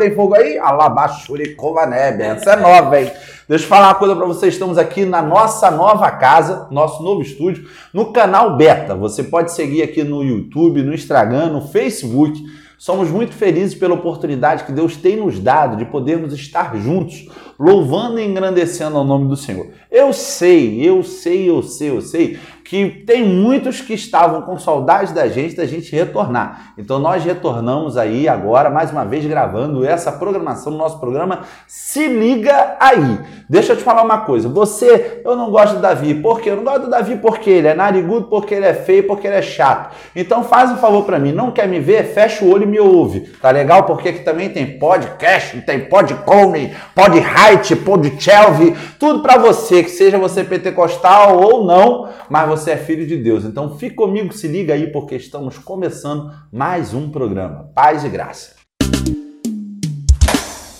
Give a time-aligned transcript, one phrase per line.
[0.00, 0.58] tem fogo aí?
[0.58, 2.22] Alabaxuricova nebe.
[2.22, 3.10] Essa é nova, hein?
[3.46, 4.54] Deixa eu falar uma coisa para vocês.
[4.54, 8.94] Estamos aqui na nossa nova casa, nosso novo estúdio, no canal Beta.
[8.94, 12.40] Você pode seguir aqui no YouTube, no Instagram, no Facebook.
[12.78, 17.28] Somos muito felizes pela oportunidade que Deus tem nos dado de podermos estar juntos,
[17.58, 19.66] louvando e engrandecendo ao nome do Senhor.
[19.90, 22.38] Eu sei, eu sei, eu sei, eu sei
[22.70, 26.72] que tem muitos que estavam com saudade da gente, da gente retornar.
[26.78, 32.76] Então nós retornamos aí agora, mais uma vez, gravando essa programação, nosso programa Se Liga
[32.78, 33.18] Aí.
[33.48, 36.50] Deixa eu te falar uma coisa, você, eu não gosto do Davi, por quê?
[36.50, 39.34] Eu não gosto do Davi porque ele é narigudo, porque ele é feio, porque ele
[39.34, 39.92] é chato.
[40.14, 42.14] Então faz um favor para mim, não quer me ver?
[42.14, 43.82] Fecha o olho e me ouve, tá legal?
[43.82, 49.90] Porque aqui também tem podcast, tem podcone, pod height, pod Chelve, tudo para você, que
[49.90, 53.44] seja você pentecostal ou não, mas você você é filho de Deus.
[53.44, 57.70] Então fique comigo, se liga aí, porque estamos começando mais um programa.
[57.74, 58.54] Paz e graça.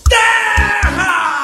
[0.08, 1.40] Terra!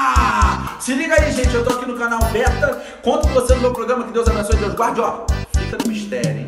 [0.78, 2.82] Se liga aí, gente, eu tô aqui no canal Beta.
[3.02, 4.04] Conto com você no meu programa.
[4.04, 5.24] Que Deus abençoe, Deus guarde, ó.
[5.56, 6.46] Fica no mistério, hein?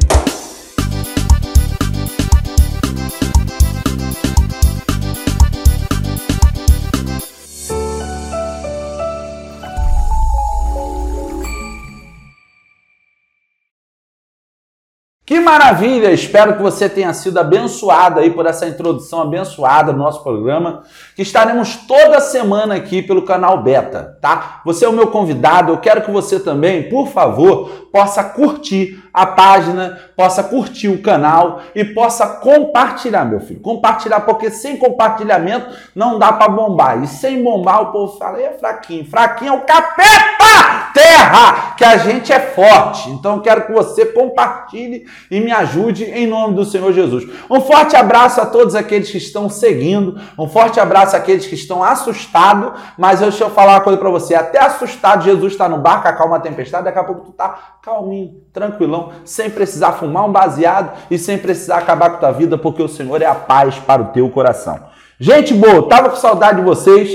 [15.29, 16.11] Que maravilha!
[16.11, 21.21] Espero que você tenha sido abençoado aí por essa introdução abençoada no nosso programa, que
[21.21, 24.63] estaremos toda semana aqui pelo canal Beta, tá?
[24.65, 29.27] Você é o meu convidado, eu quero que você também, por favor, possa curtir a
[29.27, 33.59] página, possa curtir o canal e possa compartilhar, meu filho.
[33.59, 37.03] Compartilhar, porque sem compartilhamento não dá para bombar.
[37.03, 39.05] E sem bombar, o povo fala, é fraquinho.
[39.05, 40.93] Fraquinho é o capeta!
[40.95, 41.75] Terra!
[41.77, 43.11] Que a gente é forte.
[43.11, 47.25] Então quero que você compartilhe e me ajude em nome do Senhor Jesus.
[47.51, 50.21] Um forte abraço a todos aqueles que estão seguindo.
[50.39, 52.81] Um forte abraço àqueles que estão assustados.
[52.97, 54.37] Mas deixa eu falar uma coisa para você.
[54.37, 56.85] Até assustado, Jesus está no barco, acalma a tempestade.
[56.85, 61.79] Daqui a pouco tu tá calminho, tranquilão, sem precisar fumar um baseado e sem precisar
[61.79, 64.79] acabar com tua vida, porque o Senhor é a paz para o teu coração.
[65.19, 67.11] Gente boa, tava com saudade de vocês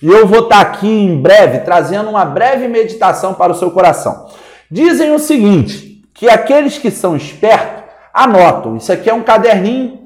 [0.00, 3.70] e eu vou estar tá aqui em breve trazendo uma breve meditação para o seu
[3.70, 4.26] coração.
[4.70, 8.76] Dizem o seguinte, que aqueles que são espertos anotam.
[8.76, 9.98] Isso aqui é um caderninho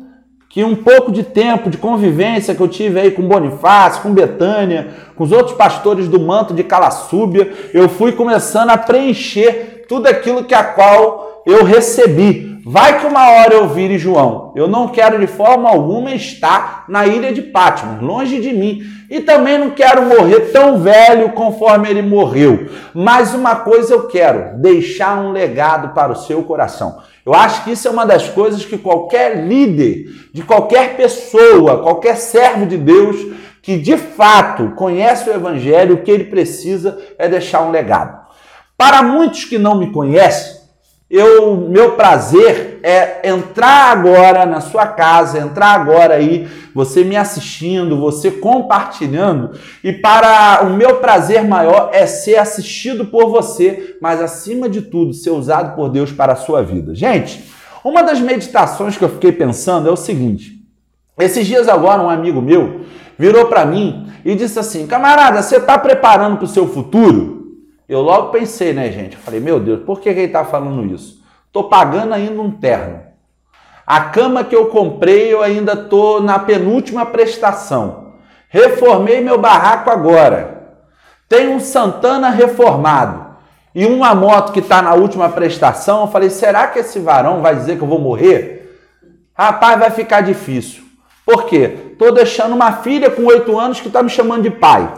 [0.53, 4.89] que um pouco de tempo de convivência que eu tive aí com Bonifácio, com Betânia,
[5.17, 10.45] com os outros pastores do manto de Calaçúbia, eu fui começando a preencher tudo aquilo
[10.45, 12.53] que a qual eu recebi.
[12.65, 14.53] Vai que uma hora eu vire João.
[14.55, 18.83] Eu não quero de forma alguma estar na ilha de Patmos, longe de mim.
[19.11, 22.69] E também não quero morrer tão velho conforme ele morreu.
[22.95, 26.99] Mas uma coisa eu quero: deixar um legado para o seu coração.
[27.27, 32.17] Eu acho que isso é uma das coisas que qualquer líder, de qualquer pessoa, qualquer
[32.17, 33.17] servo de Deus
[33.63, 38.21] que de fato conhece o Evangelho, o que ele precisa é deixar um legado.
[38.77, 40.62] Para muitos que não me conhecem,
[41.13, 48.01] eu, meu prazer é entrar agora na sua casa, entrar agora aí, você me assistindo,
[48.01, 49.51] você compartilhando,
[49.85, 55.13] e para o meu prazer maior é ser assistido por você, mas acima de tudo,
[55.13, 56.95] ser usado por Deus para a sua vida.
[56.95, 57.45] Gente,
[57.85, 60.67] uma das meditações que eu fiquei pensando é o seguinte:
[61.19, 62.87] esses dias agora um amigo meu
[63.19, 67.42] virou para mim e disse assim: "Camarada, você está preparando para o seu futuro?"
[67.89, 69.17] Eu logo pensei, né, gente?
[69.17, 71.23] Eu falei, meu Deus, por que, que ele está falando isso?
[71.53, 73.01] Tô pagando ainda um terno.
[73.87, 78.13] A cama que eu comprei, eu ainda tô na penúltima prestação.
[78.49, 80.79] Reformei meu barraco agora.
[81.29, 83.33] Tem um Santana reformado
[83.75, 86.03] e uma moto que está na última prestação.
[86.03, 88.79] Eu falei, será que esse varão vai dizer que eu vou morrer?
[89.35, 90.85] Rapaz, vai ficar difícil.
[91.25, 91.95] Por quê?
[91.99, 94.93] Tô deixando uma filha com oito anos que está me chamando de pai.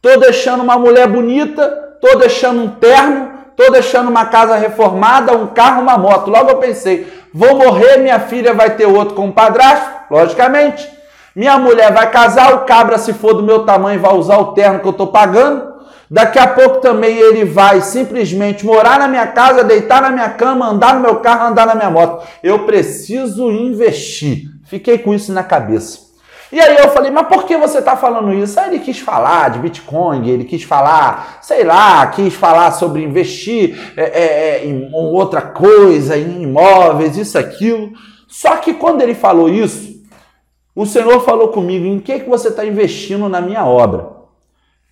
[0.00, 5.46] Tô deixando uma mulher bonita tô deixando um terno, tô deixando uma casa reformada, um
[5.48, 6.30] carro, uma moto.
[6.30, 9.88] Logo eu pensei, vou morrer, minha filha vai ter outro com padrasto?
[10.10, 10.88] Logicamente.
[11.34, 14.80] Minha mulher vai casar, o cabra, se for do meu tamanho, vai usar o terno
[14.80, 15.68] que eu estou pagando.
[16.10, 20.66] Daqui a pouco também ele vai simplesmente morar na minha casa, deitar na minha cama,
[20.66, 22.26] andar no meu carro, andar na minha moto.
[22.42, 24.48] Eu preciso investir.
[24.64, 26.07] Fiquei com isso na cabeça.
[26.50, 28.58] E aí eu falei, mas por que você está falando isso?
[28.58, 33.78] Aí ele quis falar de Bitcoin, ele quis falar, sei lá, quis falar sobre investir
[33.96, 37.92] é, é, é em outra coisa, em imóveis, isso, aquilo.
[38.26, 40.02] Só que quando ele falou isso,
[40.74, 44.08] o Senhor falou comigo, em que, que você está investindo na minha obra?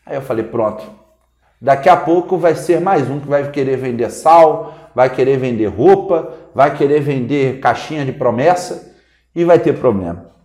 [0.04, 0.84] Aí eu falei, pronto,
[1.60, 5.66] daqui a pouco vai ser mais um que vai querer vender sal, vai querer vender
[5.66, 8.94] roupa, vai querer vender caixinha de promessa
[9.34, 10.35] e vai ter problema.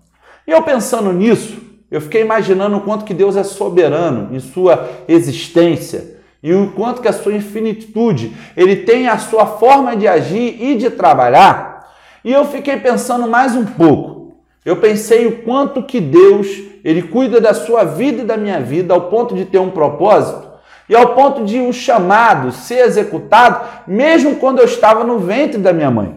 [0.51, 6.17] Eu pensando nisso, eu fiquei imaginando o quanto que Deus é soberano em sua existência
[6.43, 10.75] e o quanto que a sua infinitude, ele tem a sua forma de agir e
[10.75, 11.89] de trabalhar.
[12.21, 14.33] E eu fiquei pensando mais um pouco.
[14.65, 16.49] Eu pensei o quanto que Deus,
[16.83, 20.49] ele cuida da sua vida e da minha vida ao ponto de ter um propósito
[20.89, 25.71] e ao ponto de um chamado ser executado, mesmo quando eu estava no ventre da
[25.71, 26.13] minha mãe.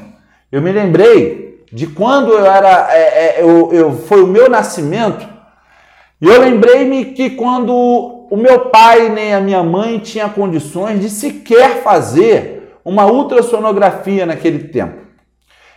[0.50, 5.26] Eu me lembrei de quando eu era, é, é, eu, eu, foi o meu nascimento,
[6.20, 11.10] e eu lembrei-me que quando o meu pai nem a minha mãe tinha condições de
[11.10, 15.04] sequer fazer uma ultrassonografia naquele tempo.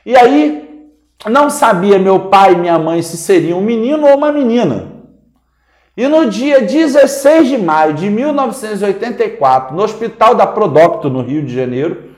[0.05, 0.89] E aí
[1.25, 4.97] não sabia meu pai e minha mãe se seria um menino ou uma menina.
[5.95, 11.53] E no dia 16 de maio de 1984, no Hospital da Prodocto, no Rio de
[11.53, 12.11] Janeiro,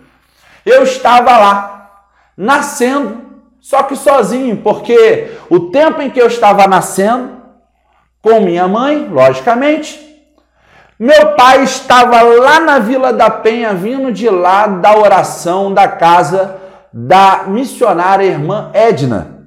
[0.66, 2.04] eu estava lá,
[2.36, 3.29] nascendo,
[3.62, 7.38] só que sozinho, porque o tempo em que eu estava nascendo,
[8.22, 10.10] com minha mãe, logicamente,
[11.00, 16.58] meu pai estava lá na Vila da Penha, vindo de lá da oração da casa
[16.92, 19.46] da missionária irmã Edna,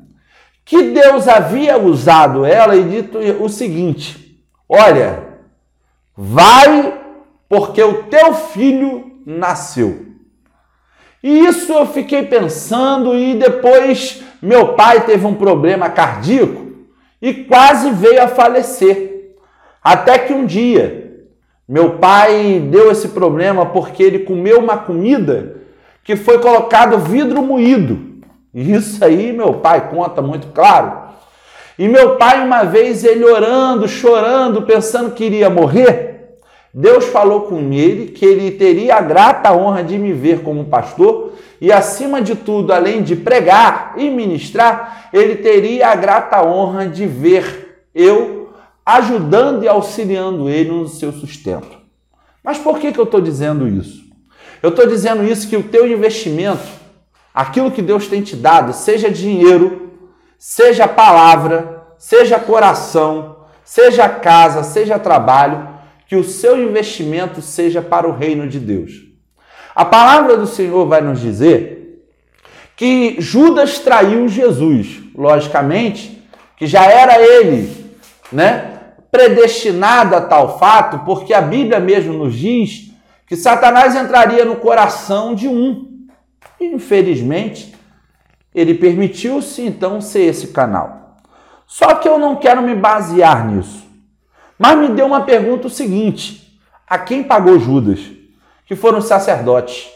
[0.64, 5.22] que Deus havia usado ela e dito o seguinte: Olha,
[6.16, 6.98] vai
[7.48, 10.11] porque o teu filho nasceu.
[11.22, 16.72] E isso eu fiquei pensando e depois meu pai teve um problema cardíaco
[17.20, 19.34] e quase veio a falecer.
[19.82, 21.02] Até que um dia
[21.68, 25.56] meu pai deu esse problema porque ele comeu uma comida
[26.02, 27.98] que foi colocado vidro moído.
[28.52, 31.02] Isso aí meu pai conta muito claro.
[31.78, 36.11] E meu pai, uma vez, ele orando, chorando, pensando que iria morrer,
[36.74, 41.34] Deus falou com ele que ele teria a grata honra de me ver como pastor
[41.60, 47.06] e, acima de tudo, além de pregar e ministrar, ele teria a grata honra de
[47.06, 48.50] ver eu
[48.86, 51.78] ajudando e auxiliando ele no seu sustento.
[52.42, 54.02] Mas por que, que eu estou dizendo isso?
[54.62, 56.66] Eu estou dizendo isso que o teu investimento,
[57.34, 59.90] aquilo que Deus tem te dado, seja dinheiro,
[60.38, 65.68] seja palavra, seja coração, seja casa, seja trabalho,
[66.12, 68.92] que o seu investimento seja para o reino de Deus.
[69.74, 72.04] A palavra do Senhor vai nos dizer
[72.76, 76.22] que Judas traiu Jesus, logicamente,
[76.54, 77.94] que já era ele,
[78.30, 78.80] né,
[79.10, 82.90] predestinado a tal fato, porque a Bíblia mesmo nos diz
[83.26, 86.06] que Satanás entraria no coração de um.
[86.60, 87.74] Infelizmente,
[88.54, 91.16] ele permitiu-se então ser esse canal.
[91.66, 93.81] Só que eu não quero me basear nisso.
[94.62, 96.56] Mas me deu uma pergunta o seguinte:
[96.88, 97.98] a quem pagou Judas?
[98.64, 99.90] Que foram os sacerdotes.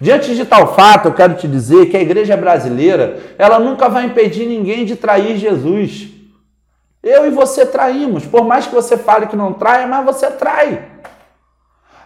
[0.00, 4.06] Diante de tal fato, eu quero te dizer que a igreja brasileira, ela nunca vai
[4.06, 6.08] impedir ninguém de trair Jesus.
[7.02, 10.82] Eu e você traímos, por mais que você fale que não trai, mas você trai.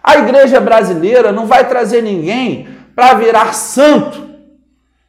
[0.03, 4.29] A igreja brasileira não vai trazer ninguém para virar santo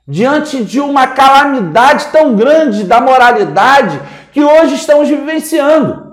[0.06, 4.00] diante de uma calamidade tão grande da moralidade
[4.32, 6.09] que hoje estamos vivenciando.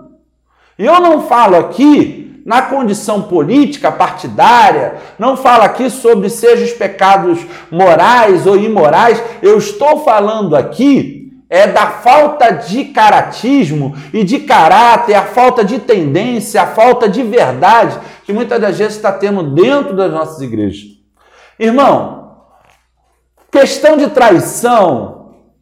[0.77, 7.39] Eu não falo aqui na condição política, partidária, não falo aqui sobre sejam os pecados
[7.69, 11.15] morais ou imorais, eu estou falando aqui
[11.50, 17.24] é da falta de caratismo e de caráter, a falta de tendência, a falta de
[17.24, 20.81] verdade que muitas das vezes está tendo dentro das nossas igrejas.
[21.57, 22.17] Irmão,
[23.51, 25.16] Questão de traição,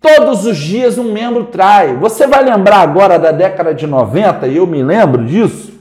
[0.06, 1.96] todos os dias um membro trai.
[1.96, 5.74] Você vai lembrar agora da década de 90, e eu me lembro disso.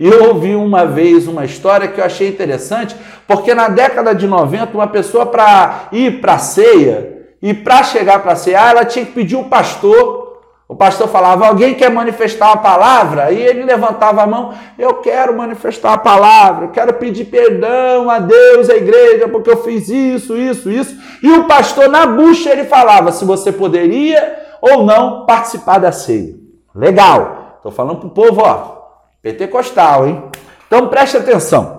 [0.00, 2.96] Eu ouvi uma vez uma história que eu achei interessante,
[3.26, 8.20] porque na década de 90, uma pessoa para ir para a ceia, e para chegar
[8.22, 10.27] para a ceia, ela tinha que pedir o pastor
[10.68, 13.32] o pastor falava: Alguém quer manifestar a palavra?
[13.32, 18.18] E ele levantava a mão: Eu quero manifestar a palavra, eu quero pedir perdão a
[18.18, 20.94] Deus, à igreja, porque eu fiz isso, isso, isso.
[21.22, 26.34] E o pastor, na bucha, ele falava se você poderia ou não participar da ceia.
[26.74, 27.54] Legal.
[27.56, 28.78] Estou falando para o povo, ó,
[29.22, 30.22] pentecostal, hein?
[30.66, 31.78] Então preste atenção.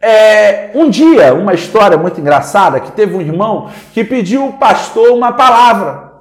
[0.00, 5.10] É, um dia, uma história muito engraçada, que teve um irmão que pediu ao pastor
[5.10, 6.11] uma palavra.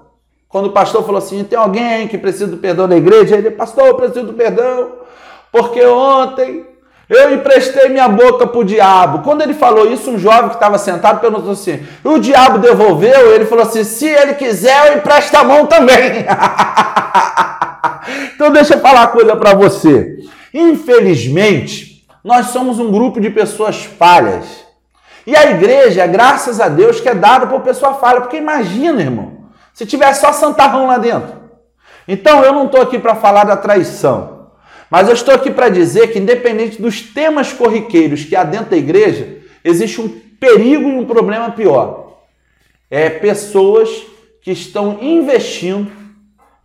[0.51, 3.37] Quando o pastor falou assim: tem alguém que precisa do perdão da igreja?
[3.37, 4.91] Ele, pastor, eu preciso do perdão,
[5.51, 6.65] porque ontem
[7.09, 9.19] eu emprestei minha boca para o diabo.
[9.19, 13.33] Quando ele falou isso, um jovem que estava sentado perguntou assim: o diabo devolveu?
[13.33, 16.25] Ele falou assim: se ele quiser, eu empresto a mão também.
[18.35, 20.17] então, deixa eu falar uma coisa para você.
[20.53, 24.65] Infelizmente, nós somos um grupo de pessoas falhas.
[25.25, 28.19] E a igreja, graças a Deus, que é dada por pessoa falha.
[28.19, 29.30] Porque imagina, irmão.
[29.73, 31.41] Se tivesse só santarrão lá dentro.
[32.07, 34.51] Então eu não estou aqui para falar da traição,
[34.89, 38.77] mas eu estou aqui para dizer que, independente dos temas corriqueiros que há dentro da
[38.77, 40.09] igreja, existe um
[40.39, 42.17] perigo e um problema pior.
[42.89, 43.89] É pessoas
[44.41, 45.91] que estão investindo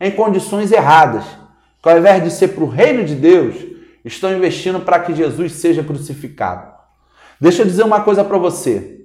[0.00, 1.25] em condições erradas,
[1.82, 3.54] que ao invés de ser para o reino de Deus,
[4.04, 6.75] estão investindo para que Jesus seja crucificado.
[7.40, 9.02] Deixa eu dizer uma coisa para você.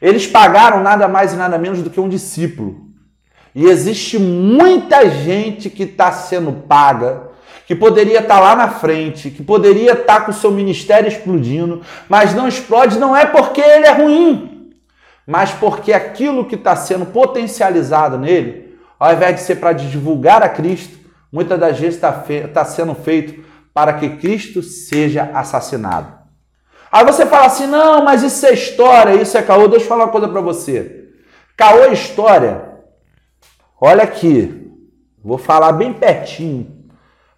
[0.00, 2.89] Eles pagaram nada mais e nada menos do que um discípulo.
[3.54, 7.30] E existe muita gente que está sendo paga,
[7.66, 11.08] que poderia estar tá lá na frente, que poderia estar tá com o seu ministério
[11.08, 14.72] explodindo, mas não explode não é porque ele é ruim,
[15.26, 20.48] mas porque aquilo que está sendo potencializado nele, ao invés de ser para divulgar a
[20.48, 20.98] Cristo,
[21.32, 22.12] muitas das vezes está
[22.52, 26.20] tá sendo feito para que Cristo seja assassinado.
[26.90, 29.68] Aí você fala assim: não, mas isso é história, isso é caô.
[29.68, 31.08] Deixa eu falar uma coisa para você.
[31.56, 32.69] Caô é história.
[33.82, 34.70] Olha aqui,
[35.24, 36.70] vou falar bem pertinho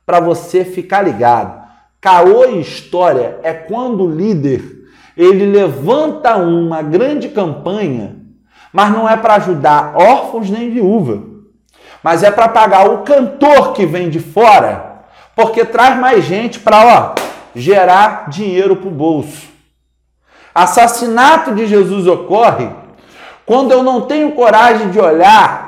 [0.04, 1.62] para você ficar ligado.
[2.00, 4.60] Caô e história é quando o líder
[5.16, 8.16] ele levanta uma grande campanha,
[8.72, 11.22] mas não é para ajudar órfãos nem viúva,
[12.02, 15.04] mas é para pagar o cantor que vem de fora,
[15.36, 17.14] porque traz mais gente para
[17.54, 19.46] gerar dinheiro para o bolso.
[20.52, 22.68] Assassinato de Jesus ocorre
[23.46, 25.61] quando eu não tenho coragem de olhar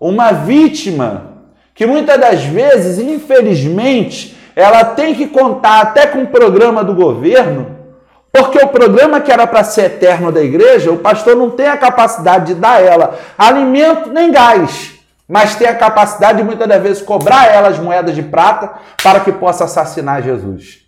[0.00, 1.38] uma vítima
[1.74, 7.76] que muitas das vezes, infelizmente, ela tem que contar até com o programa do governo,
[8.32, 11.76] porque o programa que era para ser eterno da igreja, o pastor não tem a
[11.76, 14.94] capacidade de dar ela alimento nem gás,
[15.28, 19.20] mas tem a capacidade de muitas das vezes cobrar ela as moedas de prata para
[19.20, 20.80] que possa assassinar Jesus.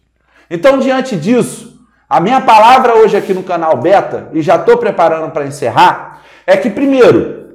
[0.50, 5.30] Então, diante disso, a minha palavra hoje aqui no canal Beta, e já estou preparando
[5.30, 7.49] para encerrar, é que primeiro,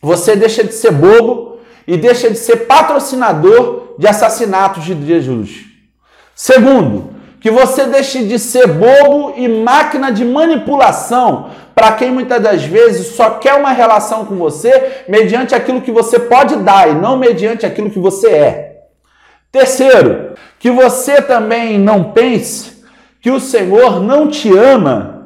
[0.00, 5.66] você deixa de ser bobo e deixa de ser patrocinador de assassinatos de Jesus.
[6.34, 12.62] Segundo, que você deixe de ser bobo e máquina de manipulação para quem muitas das
[12.62, 17.16] vezes só quer uma relação com você mediante aquilo que você pode dar e não
[17.16, 18.70] mediante aquilo que você é.
[19.50, 22.84] Terceiro, que você também não pense
[23.20, 25.19] que o Senhor não te ama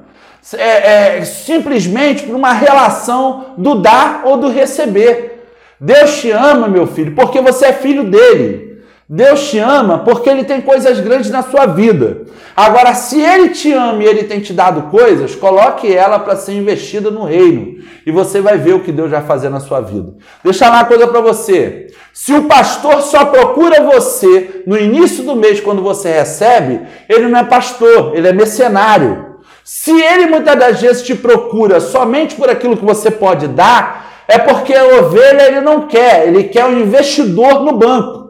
[0.53, 5.49] é, é, simplesmente por uma relação do dar ou do receber.
[5.81, 8.75] Deus te ama, meu filho, porque você é filho dele.
[9.09, 12.23] Deus te ama porque ele tem coisas grandes na sua vida.
[12.57, 16.55] Agora, se ele te ama e ele tem te dado coisas, coloque ela para ser
[16.55, 20.15] investida no reino e você vai ver o que Deus vai fazer na sua vida.
[20.43, 21.89] Deixa lá uma coisa para você.
[22.15, 27.41] Se o pastor só procura você no início do mês quando você recebe, ele não
[27.41, 29.34] é pastor, ele é mercenário.
[29.65, 34.39] Se ele muitas das vezes te procura somente por aquilo que você pode dar, é
[34.39, 38.25] porque a ovelha ele não quer, ele quer um investidor no banco.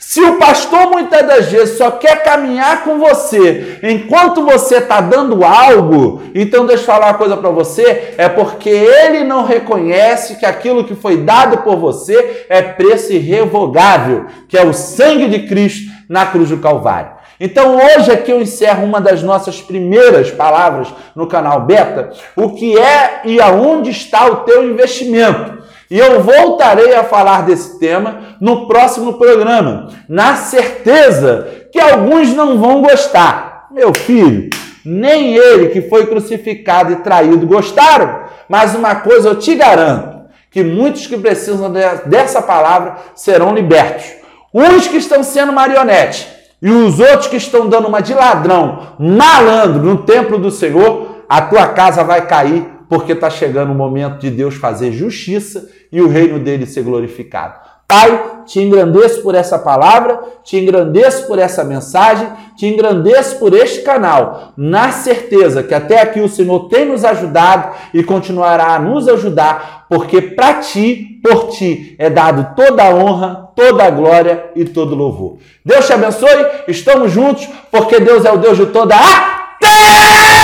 [0.00, 5.44] Se o pastor muitas das vezes só quer caminhar com você enquanto você está dando
[5.44, 10.46] algo, então deixa eu falar uma coisa para você: é porque ele não reconhece que
[10.46, 15.92] aquilo que foi dado por você é preço irrevogável, que é o sangue de Cristo
[16.08, 17.19] na cruz do Calvário.
[17.40, 22.78] Então hoje aqui eu encerro uma das nossas primeiras palavras no canal Beta, o que
[22.78, 25.58] é e aonde está o teu investimento.
[25.90, 32.58] E eu voltarei a falar desse tema no próximo programa, na certeza que alguns não
[32.58, 33.68] vão gostar.
[33.70, 34.50] Meu filho,
[34.84, 38.20] nem ele que foi crucificado e traído gostaram,
[38.50, 41.72] mas uma coisa eu te garanto: que muitos que precisam
[42.04, 44.04] dessa palavra serão libertos.
[44.52, 49.82] Uns que estão sendo marionete e os outros que estão dando uma de ladrão, malandro
[49.82, 54.30] no templo do Senhor, a tua casa vai cair porque está chegando o momento de
[54.30, 57.60] Deus fazer justiça e o reino dele ser glorificado.
[57.90, 63.82] Pai, te engrandeço por essa palavra, te engrandeço por essa mensagem, te engrandeço por este
[63.82, 69.08] canal, na certeza que até aqui o Senhor tem nos ajudado e continuará a nos
[69.08, 74.64] ajudar, porque para ti, por ti, é dado toda a honra, toda a glória e
[74.64, 75.38] todo louvor.
[75.64, 80.40] Deus te abençoe, estamos juntos, porque Deus é o Deus de toda a terra!